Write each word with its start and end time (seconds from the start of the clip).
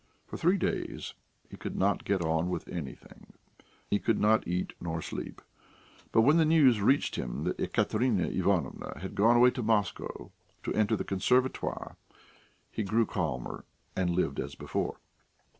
For 0.25 0.35
three 0.35 0.57
days 0.57 1.13
he 1.47 1.57
could 1.57 1.75
not 1.75 2.05
get 2.05 2.23
on 2.23 2.49
with 2.49 2.67
anything, 2.67 3.33
he 3.91 3.99
could 3.99 4.19
not 4.19 4.47
eat 4.47 4.73
nor 4.81 4.99
sleep; 4.99 5.43
but 6.11 6.21
when 6.21 6.37
the 6.37 6.43
news 6.43 6.81
reached 6.81 7.17
him 7.17 7.43
that 7.43 7.59
Ekaterina 7.59 8.25
Ivanovna 8.27 8.97
had 8.99 9.13
gone 9.13 9.37
away 9.37 9.51
to 9.51 9.61
Moscow 9.61 10.31
to 10.63 10.73
enter 10.73 10.95
the 10.95 11.03
Conservatoire, 11.03 11.97
he 12.71 12.81
grew 12.81 13.05
calmer 13.05 13.63
and 13.95 14.09
lived 14.09 14.39
as 14.39 14.55
before. 14.55 14.97